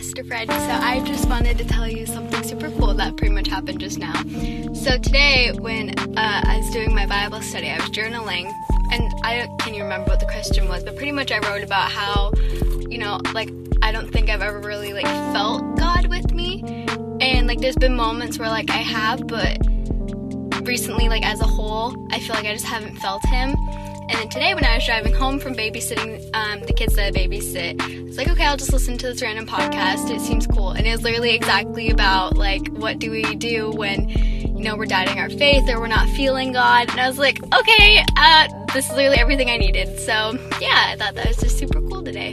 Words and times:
Pastor 0.00 0.24
Fred. 0.24 0.48
So 0.48 0.54
I 0.56 1.02
just 1.04 1.28
wanted 1.28 1.58
to 1.58 1.64
tell 1.64 1.88
you 1.88 2.06
something 2.06 2.42
super 2.42 2.70
cool 2.72 2.94
that 2.94 3.16
pretty 3.16 3.34
much 3.34 3.48
happened 3.48 3.80
just 3.80 3.98
now. 3.98 4.14
So 4.72 4.98
today, 4.98 5.52
when 5.58 5.98
uh, 5.98 6.42
I 6.44 6.58
was 6.58 6.70
doing 6.70 6.94
my 6.94 7.06
Bible 7.06 7.42
study, 7.42 7.68
I 7.70 7.76
was 7.76 7.90
journaling, 7.90 8.52
and 8.92 9.12
I 9.24 9.46
can't 9.58 9.68
even 9.68 9.82
remember 9.82 10.10
what 10.10 10.20
the 10.20 10.26
question 10.26 10.68
was, 10.68 10.84
but 10.84 10.96
pretty 10.96 11.12
much 11.12 11.32
I 11.32 11.38
wrote 11.38 11.62
about 11.62 11.90
how, 11.90 12.32
you 12.88 12.98
know, 12.98 13.20
like 13.34 13.50
I 13.82 13.92
don't 13.92 14.10
think 14.10 14.30
I've 14.30 14.42
ever 14.42 14.60
really 14.60 14.92
like 14.92 15.06
felt 15.32 15.76
God 15.76 16.06
with 16.06 16.32
me, 16.32 16.62
and 17.20 17.46
like 17.46 17.60
there's 17.60 17.76
been 17.76 17.94
moments 17.94 18.38
where 18.38 18.48
like 18.48 18.70
I 18.70 18.78
have, 18.78 19.26
but 19.26 19.58
recently, 20.62 21.08
like 21.08 21.24
as 21.24 21.40
a 21.40 21.46
whole, 21.46 22.08
I 22.10 22.20
feel 22.20 22.34
like 22.34 22.46
I 22.46 22.52
just 22.52 22.66
haven't 22.66 22.96
felt 22.96 23.24
Him. 23.26 23.54
And 24.12 24.28
today, 24.30 24.54
when 24.54 24.64
I 24.64 24.74
was 24.74 24.84
driving 24.84 25.14
home 25.14 25.38
from 25.38 25.54
babysitting 25.54 26.28
um, 26.34 26.60
the 26.60 26.72
kids 26.72 26.96
that 26.96 27.06
I 27.06 27.10
babysit, 27.12 27.80
I 27.80 28.02
was 28.02 28.16
like, 28.18 28.28
okay, 28.28 28.44
I'll 28.44 28.56
just 28.56 28.72
listen 28.72 28.98
to 28.98 29.06
this 29.06 29.22
random 29.22 29.46
podcast. 29.46 30.10
It 30.10 30.20
seems 30.20 30.48
cool. 30.48 30.72
And 30.72 30.84
it 30.84 30.90
was 30.90 31.02
literally 31.02 31.32
exactly 31.32 31.90
about 31.90 32.36
like, 32.36 32.66
what 32.72 32.98
do 32.98 33.10
we 33.12 33.22
do 33.36 33.70
when, 33.70 34.08
you 34.08 34.64
know, 34.64 34.76
we're 34.76 34.86
doubting 34.86 35.20
our 35.20 35.30
faith 35.30 35.68
or 35.68 35.78
we're 35.78 35.86
not 35.86 36.08
feeling 36.10 36.52
God? 36.52 36.90
And 36.90 37.00
I 37.00 37.08
was 37.08 37.18
like, 37.18 37.40
okay, 37.54 38.04
uh, 38.16 38.48
this 38.74 38.90
is 38.90 38.96
literally 38.96 39.18
everything 39.18 39.48
I 39.48 39.56
needed. 39.56 40.00
So 40.00 40.36
yeah, 40.60 40.86
I 40.88 40.96
thought 40.98 41.14
that 41.14 41.28
was 41.28 41.36
just 41.36 41.56
super 41.56 41.80
cool 41.80 42.02
today. 42.02 42.32